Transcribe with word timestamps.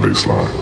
Baseline. 0.00 0.57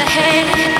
ahead. 0.00 0.79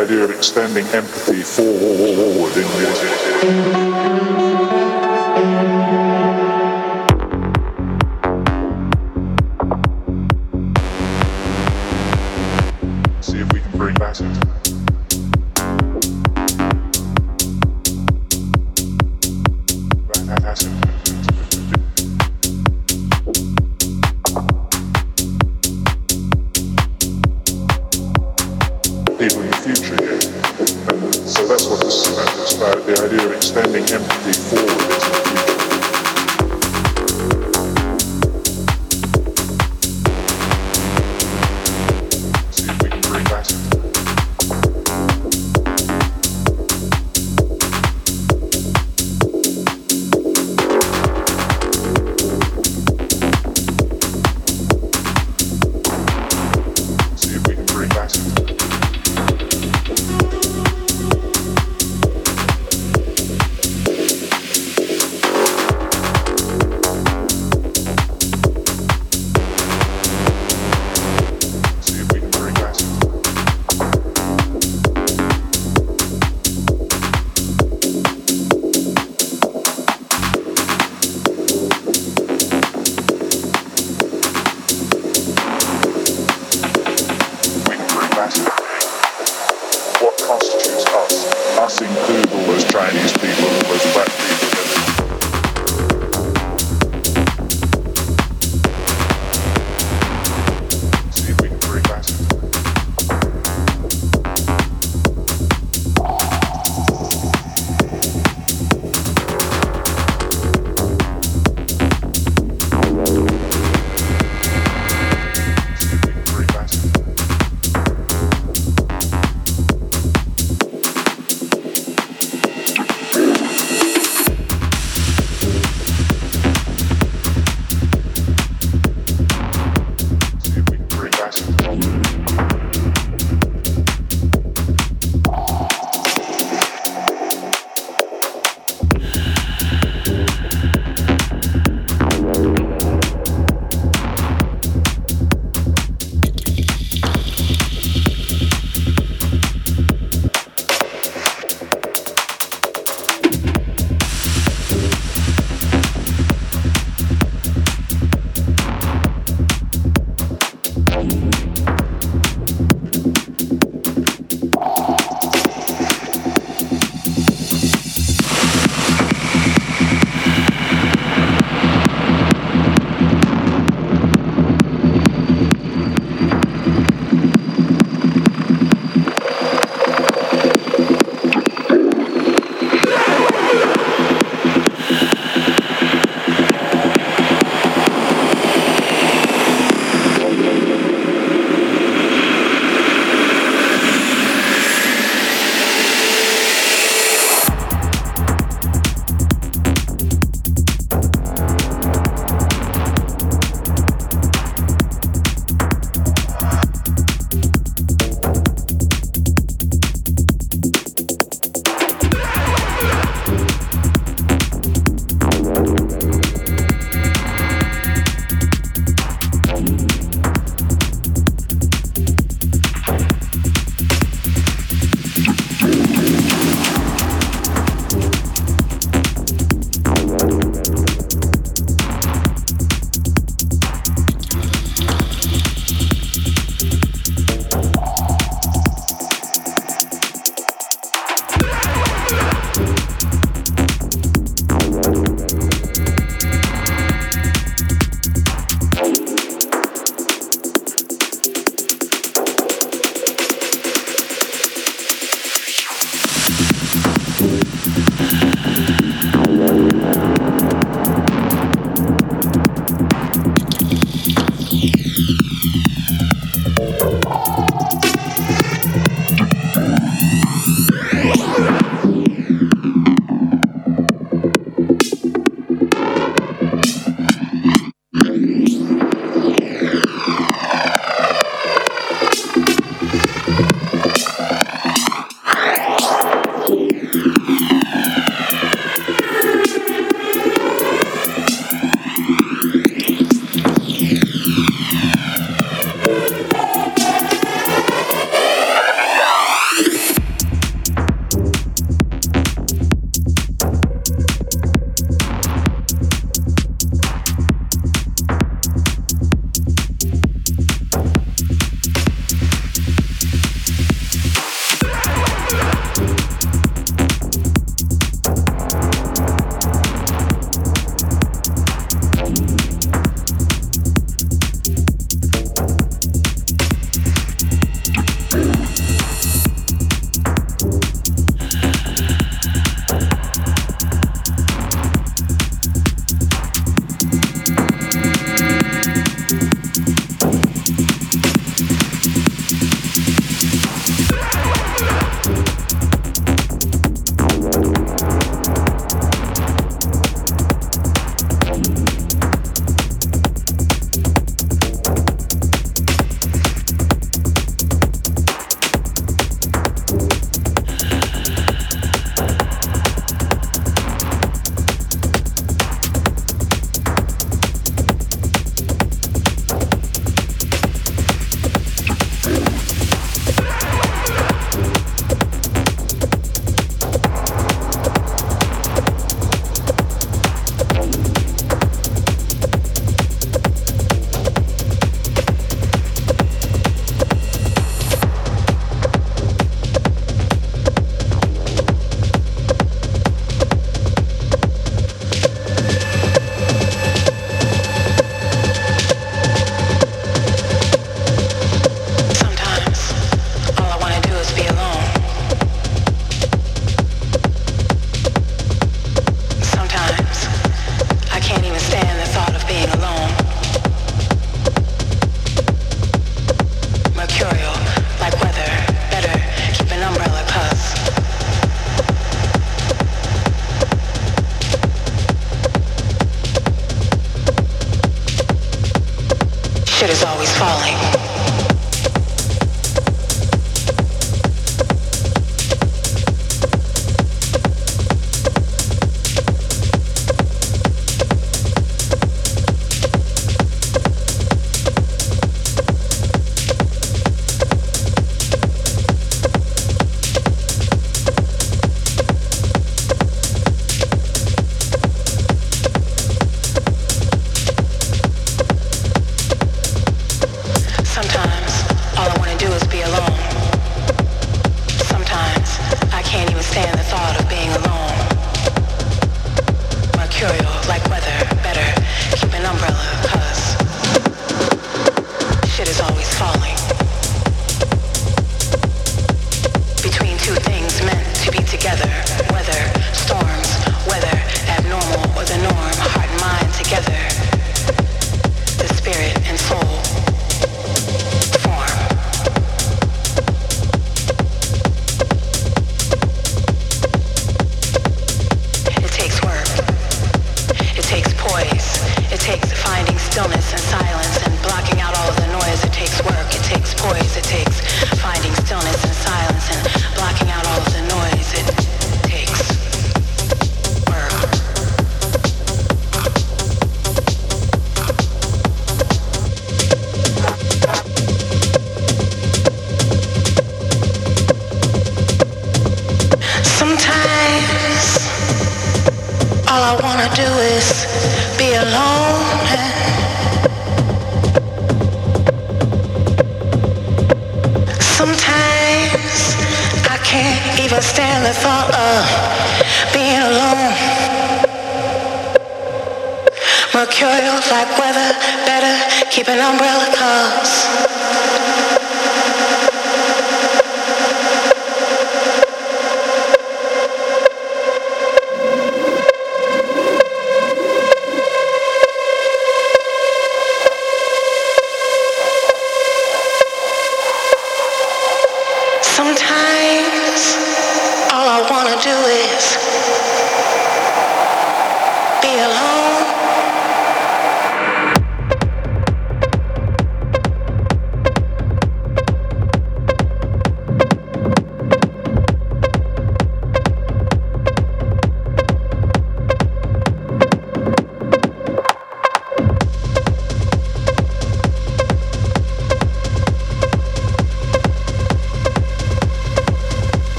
Idea 0.00 0.24
of 0.24 0.30
extending 0.30 0.86
empathy 0.86 1.42
forward 1.42 2.56
in 2.56 2.66
music. 2.78 4.39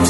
You, 0.00 0.06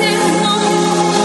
you 0.00 0.14
know. 0.40 1.19